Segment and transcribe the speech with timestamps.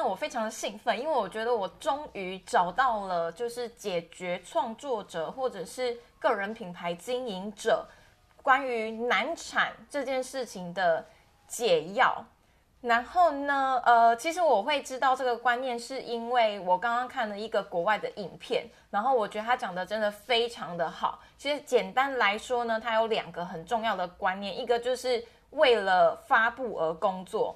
[0.00, 7.86] 呢，我非常的兴奋，因为我觉得我终于找到了，就是解决创作者或者是个人品牌经营者
[8.42, 11.06] 关于难产这件事情的
[11.46, 12.24] 解药。
[12.80, 21.20] 然后呢，呃，其实我会知道这个观念，是因为我刚刚看了一个国外的影片，然后我觉得他讲的真的非常的好。
[21.36, 27.54] 其实简单来说呢，它有两个很重要的观念，一个就是为了发布而工作。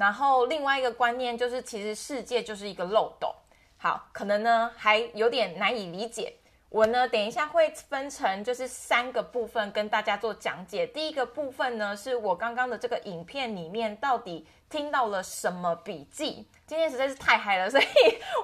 [0.00, 3.34] 然后另外一个观念就是，其实世界就是一个漏斗。
[3.76, 6.32] 好，可能呢还有点难以理解。
[6.70, 10.86] 我呢等一下会分成就是三个部分跟大家做讲解。
[10.86, 16.48] 第一个部分呢是我刚刚的这个影片里面到底听到了什么笔记。
[16.66, 17.84] 今天实在是太嗨了，所以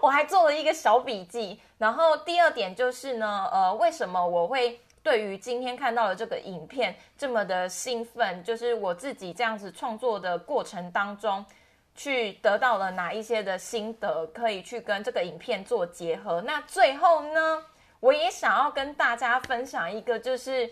[0.02, 1.58] 我还做了一个小笔记。
[1.78, 4.78] 然后第二点就是呢，呃，为什么我会？
[5.06, 11.46] 对于今天看到的这个影片这么的兴奋，就是我自己这样子创作的过程当中，
[11.94, 16.40] 去得到了哪一些的心得，可以去跟这个影片做结合。
[16.40, 17.62] 那最后呢，
[18.00, 20.68] 我也想要跟大家分享一个，就是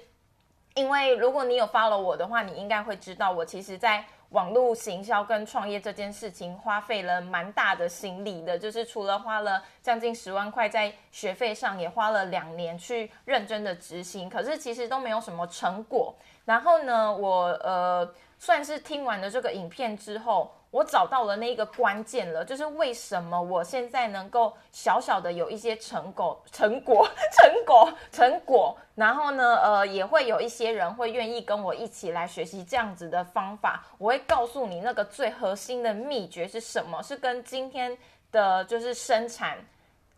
[0.75, 4.05] 因为如果你有 follow 我的话，你应该会知道，我其实在。
[4.35, 16.15] 网络行销跟创业这件事情花费了蛮大的心力的，就是除了花了将近十万块在学费上，也花了两年去认真的执行，可是其实都没有什么成果。
[16.45, 20.53] 然后呢，我呃算是听完了这个影片之后。
[20.75, 33.85] 我找到了那个关键了，就是为什么我现在能够小小的有一些成果、成果、 成果、成果，然后呢，呃，也会有一些人会愿意跟我一起来学习这样子的方法。
[33.99, 37.97] 我会告诉你那个最核心的秘诀是什么，是跟今天
[38.33, 39.57] 的就是生产，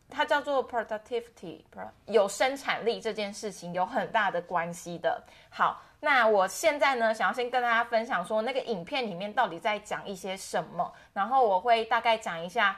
[0.09, 1.61] 它叫做 productivity，
[2.07, 5.23] 有生产力这件事情有很大的关系的。
[5.51, 5.83] 好。
[6.07, 12.77] 那我现在呢，想要先跟大家分享说，那个影片里面到底在讲一些什么，然后我会大概讲一下，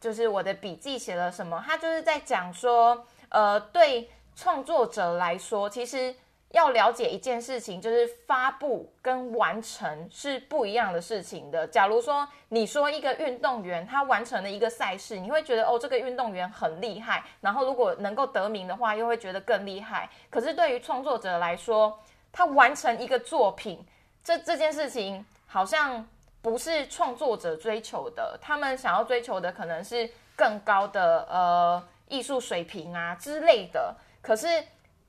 [0.00, 1.60] 就是我的笔记写了什么。
[1.66, 6.14] 他就是在讲说，呃，对创作者来说，其实
[6.52, 11.66] 要了解一件事情，就是发布跟完成是不一样的事情的。
[11.66, 20.08] 假如说你说一个运动员他完成了一个赛事，你会觉得哦，这个运动员很厉害，然后如果能够得名的话，又会觉得更厉害。
[20.30, 21.98] 可是对于创作者来说，
[22.38, 23.84] 他完成一个作品，
[24.22, 26.06] 这这件事情好像
[26.40, 33.92] 不是创作者追求的，他们想要追求的可能是更高的呃艺术水平啊之类的。
[34.22, 34.46] 可是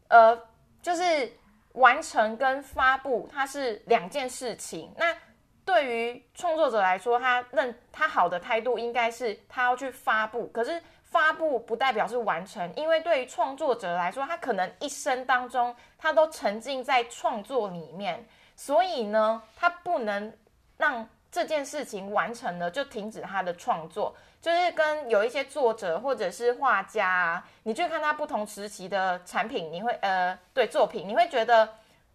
[0.07, 0.35] 呃，
[0.81, 1.31] 就是
[1.73, 4.91] 完成跟发布它是两件事情。
[4.97, 5.15] 那
[5.63, 10.81] 对于创作者来说，他认他好的态度应该是他要去发布，可是。
[11.09, 18.23] 发布不代表是完成，因为对于创作者来说，他可能一生当中他都沉浸在创作里面，
[18.55, 20.31] 所以呢，他不能
[20.77, 24.15] 让这件事情完成了就停止他的创作。
[24.39, 31.67] 就是跟有一些作者或者是画家啊，你去看他不同时期的产品，你会呃对作品，你会觉得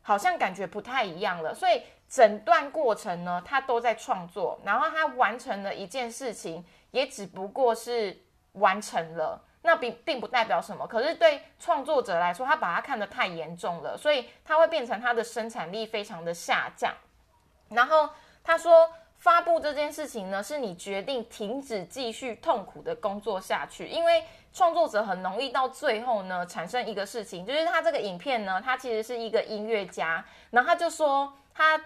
[0.02, 1.52] 好像感觉不太一样了。
[1.52, 8.16] 所以整段过程呢，他都在创作，然后他完成了一件事情，也只不过是。
[8.54, 10.86] 完成了，那并并不代表什么。
[10.86, 16.94] 可是对创作者来说，他把它看得太严重了，所以他会变成他的生产力非常的下降。
[17.68, 18.08] 然后
[18.44, 18.88] 他说，
[19.18, 23.88] 发布这件事情呢，是你决定停止继续痛苦的工作下去。
[23.88, 24.22] 因为
[24.52, 31.80] 创作者很容易到最后呢，产生一个事情，就是他这个影片呢，他其实是一个音乐家，然后他就说，他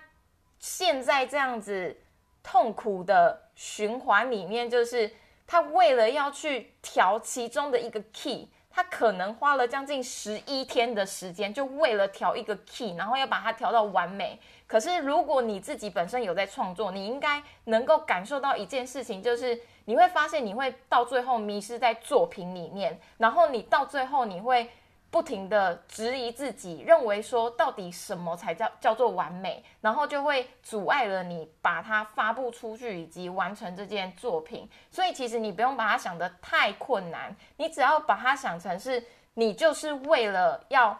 [0.58, 1.96] 现在这样子
[2.42, 5.10] 痛苦的循环里面，就是。
[5.48, 14.38] 他为了要去调其中的一个 key，他可能花了将近十一天的时间，就为了调一个 key，然后要把它调到完美。
[14.66, 24.70] 可是如果你自己本身有在创作，你应该能够感受到一件事情，就是你会发现你会到最后迷失在作品里面，然后你到最后你会。
[25.10, 34.68] 不停的质疑自己，认为说到底什么才叫叫做完美，然后就会阻碍了你把它发布出去以及完成这件作品。
[34.90, 40.98] 所以其实你不用把它想得太困难，你只要把它想成是你就是为了要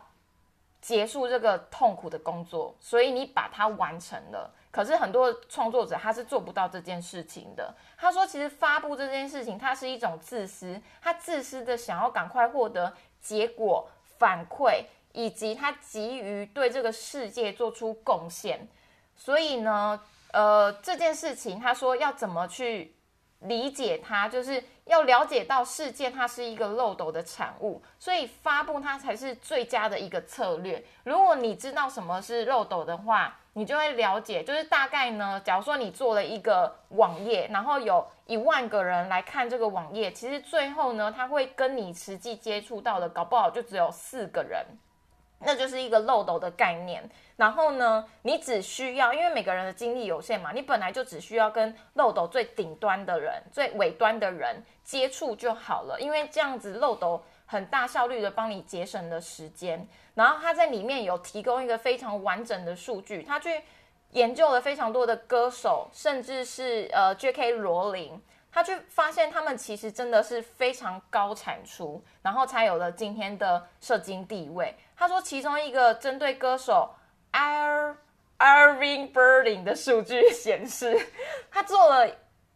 [0.81, 4.51] 结束这个痛苦的工作，所以你把它完成了。
[4.71, 7.75] 可是很多创作者他是做不到这件事情的。
[7.99, 13.87] 他说，其实发布这件事情，它是一种自私，他自私的想要赶快获得结果。
[14.19, 18.69] 反馈以及他急于对这个世界做出贡献，
[19.17, 20.01] 所以呢，
[20.33, 22.95] 呃，这件事情他说要怎么去
[23.41, 30.85] 理解它，就是要了解到事件它是一个漏斗的产物，所以发布它才是最佳的一个策略。
[31.05, 44.65] 如果你知道什么是漏斗的话，你就会了解，就是大概呢，假如说你做了一个网页，然后有一万个人来看这个网页，其实最后呢，他会跟你实际接触到的，搞不好就只有四个人，
[45.41, 47.03] 那就是一个漏斗的概念。
[47.35, 59.89] 然后呢，你只需要，因为每个人的精力有限嘛，你本来就只需要跟漏斗最顶端的人、最尾端的人接触就好了，因为这样子漏斗很大效率的帮你节省了时间。
[60.15, 63.61] 然后他在里面有提供一个非常完整的数据，他去
[64.11, 67.53] 研究了非常多的歌手，甚至是呃 J.K.
[67.53, 74.75] 罗琳，他去发现他们其实真的是非常高产出，然后才有了今天的社经地位。
[74.97, 76.95] 他说其中一个针对歌手
[77.33, 77.95] Ir
[78.39, 80.99] Irving Berlin 的数据显示，
[81.51, 82.11] 他做了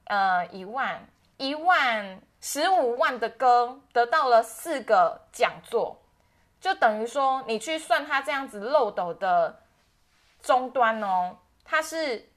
[0.05, 1.07] 呃一万
[1.37, 6.03] 一万十五万的歌，得到了四个讲座。
[6.61, 9.63] 就等于说，你去算它这样子漏斗的
[10.43, 12.29] 终端哦，它是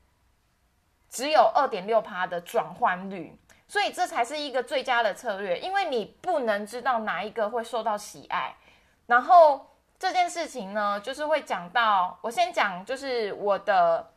[1.10, 3.36] 只有二点六趴的转换率，
[3.68, 8.56] 所以这才是一个最佳的策略，因为你不能知道哪一个会受到喜爱。
[9.08, 14.12] 然后这件事情呢，就是会讲到，我先讲就是我的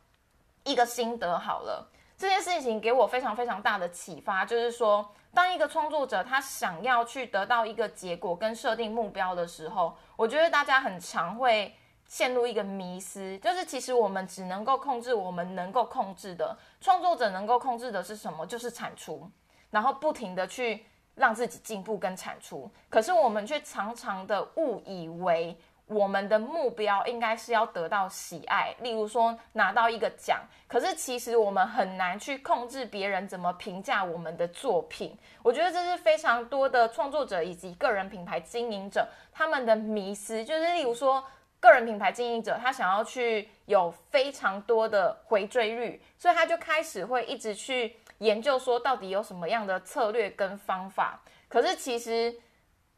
[0.63, 1.89] 一个心得好了。
[2.15, 5.11] 这件事情给我非常非常大的启发，就是说。
[5.33, 18.45] 当一个创作者他想要去得到一个结果跟设定目标的时候，我觉得大家很常会陷入一个迷思，就是其实我们只能够控制我们能够控制的，创作者能够控制的是什么？
[18.45, 19.29] 就是产出，
[19.69, 20.85] 然后不停的去
[21.15, 22.69] 让自己进步跟产出。
[22.89, 25.57] 可是我们却常常的误以为。
[25.89, 30.39] 我们的目标应该是要得到喜爱，例如说拿到一个奖。
[30.67, 35.17] 可是其实我们很难去控制别人怎么评价我们的作品。
[35.41, 40.45] 我觉得这是非常多的创作者以及个人品牌经营者他们的迷思。
[40.45, 41.23] 就是例如说，
[41.59, 51.19] 个人品牌经营者他想要去有非常多的回追率，所以他就开始会一直去研究说到底有什么样的策略跟方法。
[51.47, 52.39] 可是其实。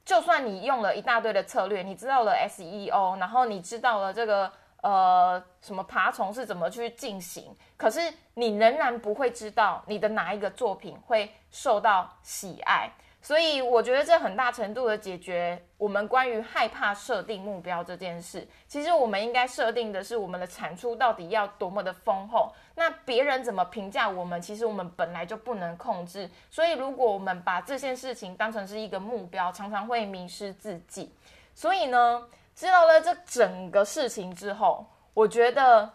[0.04, 4.52] 就算你用了一大堆的策略，你知道了 SEO，然后你知道了这个
[4.82, 8.02] 呃什么爬虫是怎么去进行，可是
[8.34, 12.92] 你仍然不会知道你的哪一个作品会受到喜爱。
[13.24, 18.48] 所以我觉得这很大程度的解决我们关于害怕设定目标这件事。
[18.68, 22.52] 其实我们应该设定的是我们的产出到底要多么的丰厚。
[22.74, 26.28] 那别人怎么评价我们，其实我们本来就不能控制。
[26.50, 31.14] 所以如果我们把这件事情当成是一个目标，常常会迷失自己。
[31.54, 34.84] 所以呢，知道了这整个事情之后，
[35.14, 35.88] 我觉得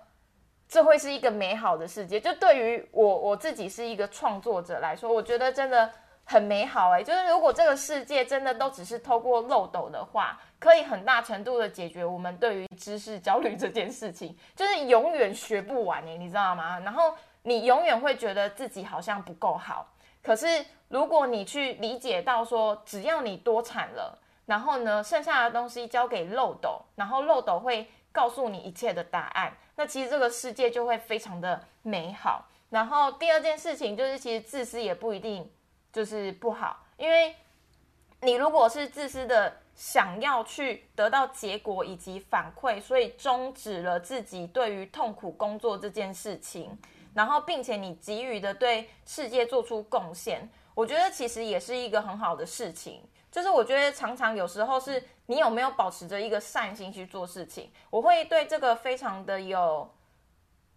[0.68, 2.20] 这会是一个美好的世界。
[2.20, 5.90] 就对于我我自己是一个创作者来说，我觉得真的。
[6.28, 16.80] 很美好哎，就是如果这个世界真的都只是透过漏斗的话，可以很大程度的解决我们对于知识焦虑这件事情， 就是永远学不完哎，你知道吗？
[16.80, 17.14] 然后
[17.44, 19.86] 你永远会觉得自己好像不够好。
[20.20, 32.44] 可是如果你去理解到说，只要你多产了，然后呢，剩下的东西交给漏斗，然后漏斗会告诉你一切的答案，那其实这个世界就会非常的美好。
[32.70, 35.48] 然后第二件事情就是，其实自私也不一定。
[35.96, 37.34] 就是不好，因为
[38.20, 46.78] 你如果是自私的，想要去得到结果以及反馈，所以终止了自己对于痛苦工作这件事情，
[47.14, 53.02] 然后并且你给予的对世界做出贡献，我觉得其实也是一个很好的事情。
[53.32, 59.90] 就是我觉得常常有时候是你有没有保持着一个善心去做事情，我会对这个非常的有。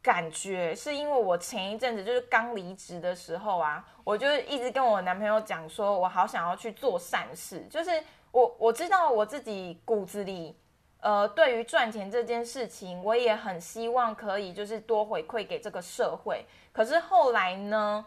[0.01, 7.65] 感觉是因为我前一阵子就是刚离职的时候啊，我就一直跟我男朋友讲说，我好想要去做善事。
[7.70, 7.91] 就是
[8.32, 10.56] 我我知道我自己骨子里，
[11.01, 16.46] 呃，对于赚钱这件事情，我也很希望可以就是多回馈给这个社会。
[16.72, 18.06] 可是后来呢，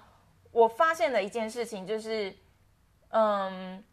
[0.50, 2.34] 我发现了一件事情，就是，
[3.10, 3.84] 嗯，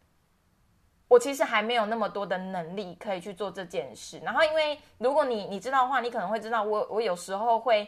[1.09, 4.17] 我其实还没有那么多的能力可以去做这件事。
[4.23, 7.85] 然后，因为如果你你知道的话，你可能会知道，我我有时候会。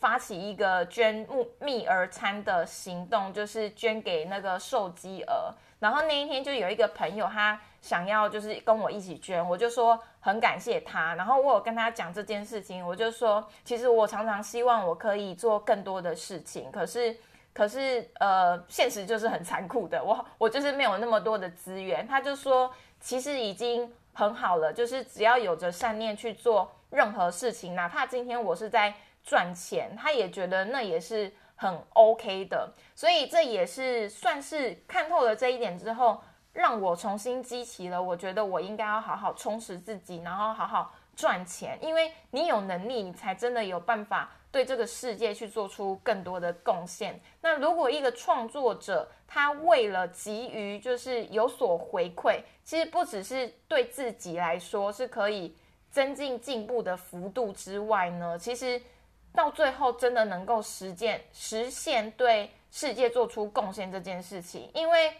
[0.00, 5.52] 发起一个捐木蜜儿餐的行动，就是捐给那个受饥儿。
[5.80, 11.16] 然后那一天就有一个朋友，他想要就是跟我一起捐，我就说很感谢他。
[11.16, 17.16] 然后我有跟他讲这件事情，我就说其实我常常希望我可以做更多的事情，可是
[17.58, 22.06] 可是呃，现实就是很残酷的，我我就是没有那么多的资源。
[22.06, 28.94] 他就说其实已经很好了，就是只要有着善念去做任何事情，哪怕今天我是在。
[29.24, 32.72] 赚钱，他也觉得那也是很 OK 的。
[32.94, 36.22] 所以这也是算是看透了这一点之后，
[36.54, 44.30] 让我重新激起了，我觉得我应该要好好充实自己，然后好好赚钱，因为你有能力，你才真的有办法。
[44.50, 47.20] 对这个世界去做出更多的贡献。
[47.42, 55.54] 那如果一个创作者他为了急于就是有所回馈，其实不只是对自己来说是可以
[55.90, 58.80] 增进进步的幅度之外呢，其实
[59.34, 64.70] 到最后真的能够实践实现对世界做出贡献这件事情。
[64.72, 65.12] 因为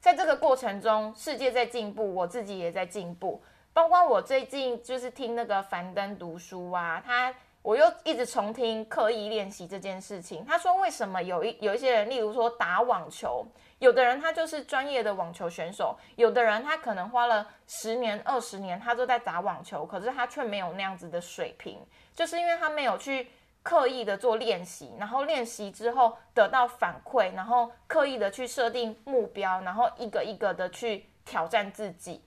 [0.00, 3.40] 在这个过程中，世界在进步，我自己也在进步。
[3.72, 7.32] 包括我最近就是听那个樊登读书啊，他。
[7.64, 10.44] 我又一直重听刻意练习这件事情。
[10.44, 13.42] 他说，为什么有一有一些人，例如说打网球，
[13.78, 21.80] 有的人他就是专业的网球选手，有的人他可能花了十年、二十年，他都在打网球，可是他却没有那样子的水平，
[22.14, 23.30] 就是因为他没有去
[23.62, 32.22] 刻意的做练习，然后练习之后得到反馈，然后刻意的去设定目标，然后一个一个的去挑战自己。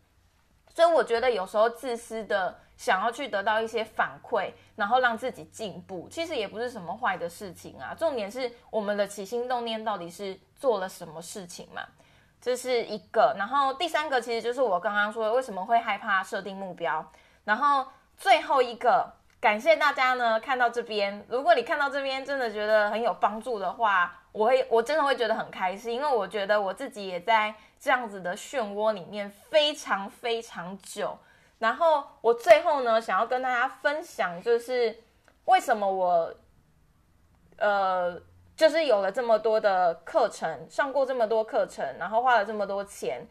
[0.73, 2.59] 所以我觉得有时候自私的。
[2.77, 7.93] 想要去得到一些反馈，然后让自己进步，其实也不是什么坏的事情啊。
[7.93, 11.81] 重点是我们的起心动念到底是做了什么事情嘛？
[12.39, 13.35] 这是一个。
[13.35, 17.03] 然后第三个其实就是我刚刚说的，为什么会害怕设定目标。
[17.45, 21.25] 然后最后一个，感谢大家呢看到这边。
[21.29, 31.17] 如果你看到这边真的觉得很有帮助的话，我会我真的会觉得很开心，因为我觉得我自己也在这样子的漩涡里面非常非常久。
[31.59, 34.95] 然后我最后呢，想要跟大家分享，就是
[35.45, 36.33] 为什么我，
[37.57, 38.21] 呃，
[38.55, 43.25] 就是有了这么多的课程，上过这么多课程，然后花了这么多钱，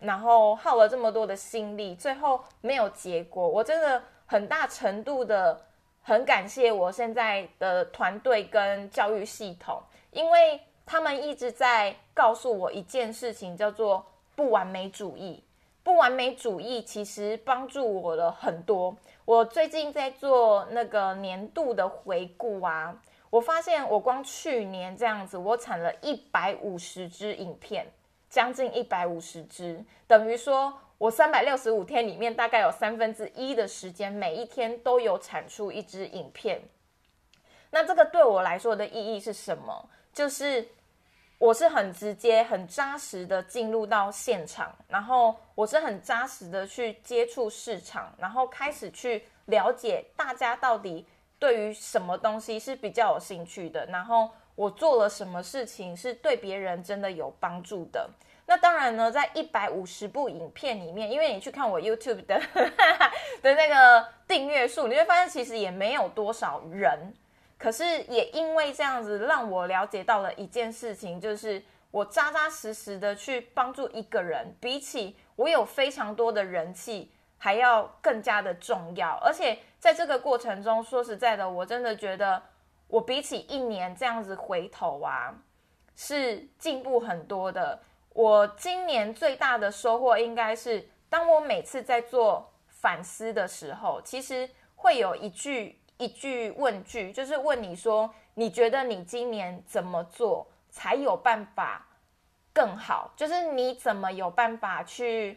[0.00, 3.48] 然后耗了这么多的心力，最后没有结果。
[3.48, 5.60] 我真的很大程度的
[6.02, 9.80] 很感谢我现在的团队跟教育系统，
[10.10, 14.04] 因为他们一直在告诉我一件事情，叫做
[14.34, 15.44] 不完美主义。
[15.88, 18.94] 不完美主义其实帮助我了很多。
[19.24, 22.94] 我最近在做那个年度的回顾啊，
[23.30, 27.86] 我发现我光去年这样子，我产了一百五十支影片，
[28.28, 36.60] 将近一百五十支，等于说我三百六十五天里面大概有三分之一的时间，每一天都有产出一支影片。
[37.70, 39.88] 那这个对我来说的意义是什么？
[40.12, 40.68] 就是。
[41.38, 51.06] 我是很直接、很扎实的进入到现场，然后我是很扎实的去接触市场，然后开始去了解大家到底
[51.38, 58.10] 对于什么东西是比较有兴趣的，然后我做了什么事情是对别人真的有帮助的。
[58.44, 62.40] 那当然呢，在一百五十部影片里面，因为你去看我 YouTube 的
[63.42, 67.14] 的那个订阅数，你会发现其实也没有多少人。
[67.58, 71.60] 可是也因为这样子，让我了解到了一件事情，就是
[71.90, 79.18] 我扎扎实实的去帮助一个人，比起我有非常多的人气还要更加的重要。
[79.24, 82.40] 而且在这个过程中，说实在的，我真的觉得
[82.86, 85.34] 我比起一年这样子回头啊，
[85.96, 87.80] 是进步很多的。
[88.10, 95.80] 我今年最大的收获应该是，当我每次在做反思的时候，其实会有一句。
[95.98, 101.84] 一句问句，就是问你说，你觉得你今年怎么做才有办法
[102.52, 103.12] 更好？
[103.16, 105.36] 就是你怎么有办法去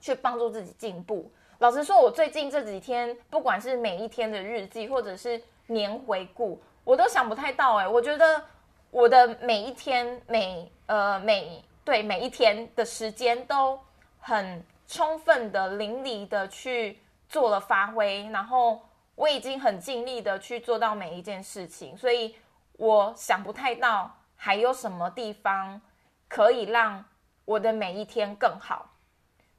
[0.00, 1.30] 去帮助自己进步？
[1.58, 7.76] 老实说，我最近这几天，不管是每一天的日记，或者是年回顾，我都想不太到。
[7.76, 8.42] 哎，我觉得
[8.90, 13.78] 我的每一天，每呃每对每一天的时间，都
[14.18, 16.98] 很充分的、淋漓的去
[17.28, 18.80] 做了发挥，然后。
[19.14, 22.34] 我已经很尽力的去做到每一件事情，所以
[22.72, 25.80] 我想不太到还有什么地方
[26.28, 27.04] 可以让
[27.44, 28.90] 我的每一天更好。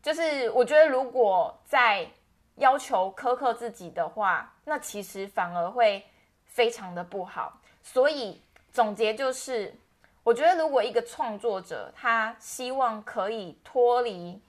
[0.02, 2.08] 就是我觉得，如果在
[2.56, 6.06] 要求苛刻自己的话，那其实反而会
[6.46, 7.60] 非常的不好。
[7.82, 9.74] 所以总结就是，
[10.22, 14.40] 我觉得如果一个创作者他希望可以脱离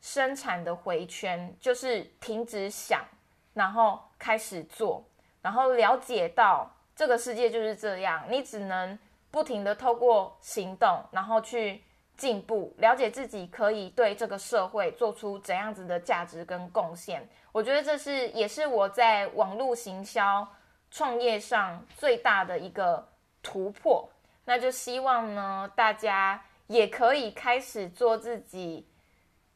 [0.00, 3.04] 生产的回圈，就是停止想。
[3.52, 5.04] 然后开始做，
[5.40, 8.98] 然后了解到这个世界就是这样，你只能
[9.30, 11.82] 不停的透过行动，然后去
[12.16, 17.28] 进步，了解自己可以对这个社会做出怎样子的价值跟贡献。
[17.52, 20.46] 我觉得这是也是我在网络行销
[20.90, 23.08] 创业上最大的一个
[23.42, 24.08] 突破。
[24.44, 28.88] 那就希望呢，大家也可以开始做自己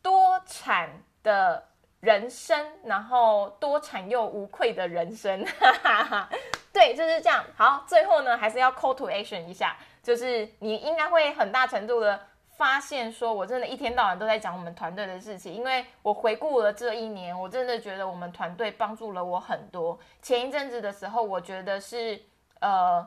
[0.01, 1.72] 多产的。
[2.03, 5.45] 人生，然后多产又无愧的人生，
[6.73, 7.45] 对，就是这样。
[7.57, 12.21] 好，最后呢，还是要 call to action 一下，就是你应该会很大程度的
[12.57, 19.97] 发现，说我真的一天到晚都在讲我们团队的事情，因为我回顾了这一年，我真的觉得我们团队帮助了我很多。
[20.21, 22.21] 前一阵子的时候，我觉得是
[22.61, 23.07] 呃，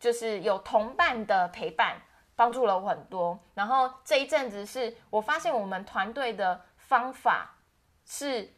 [0.00, 1.94] 就是有同伴的陪伴
[2.34, 3.38] 帮助了我很多。
[3.54, 7.54] 然后这一阵子是我发现我们团队的方法
[8.12, 8.50] 是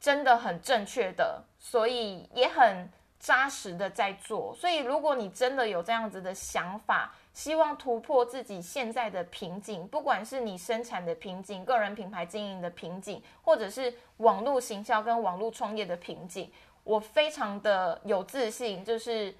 [0.00, 2.88] 真的很正确的，所以也很。
[3.18, 16.52] 扎实的在做，所以如果你真的有这样子的想法，希望突破自己现在的瓶颈，不管是你生产的瓶颈、个人品牌经营的瓶颈，或者是网络行销跟网络创业的瓶颈，
[16.84, 19.34] 我非常的有自信，就是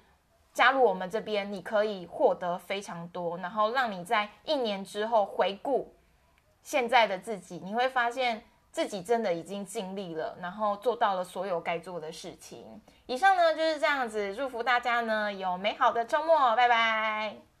[0.51, 5.93] 加入我们这边，你可以获得非常多，然后让你在一年之后回顾
[6.63, 8.43] 现在的自己，你会发现。
[8.77, 12.79] 自己真的已经尽力了，然后做到了所有该做的事情。
[13.07, 17.56] 以上呢就是这样子，祝福大家呢有美好的周末，拜拜。